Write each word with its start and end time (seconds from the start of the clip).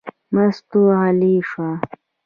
مستو 0.33 0.79
غلې 0.99 1.35
شوه. 1.49 1.69